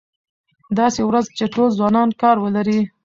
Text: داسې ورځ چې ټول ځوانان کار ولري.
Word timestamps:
داسې 0.79 1.01
ورځ 1.05 1.25
چې 1.37 1.45
ټول 1.53 1.67
ځوانان 1.77 2.09
کار 2.21 2.35
ولري. 2.45 2.79